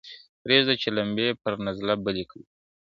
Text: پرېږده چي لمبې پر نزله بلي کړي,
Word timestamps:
پرېږده 0.43 0.73
چي 0.81 0.89
لمبې 0.97 1.27
پر 1.43 1.53
نزله 1.65 1.93
بلي 2.03 2.25
کړي, 2.31 2.43